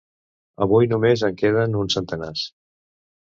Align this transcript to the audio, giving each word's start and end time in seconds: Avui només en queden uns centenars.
Avui 0.65 0.87
només 0.93 1.23
en 1.27 1.37
queden 1.41 1.77
uns 1.81 1.97
centenars. 1.99 2.47